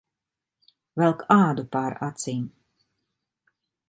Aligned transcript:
Velk 1.01 1.19
ādu 1.35 1.65
pār 1.75 1.97
acīm. 2.11 2.43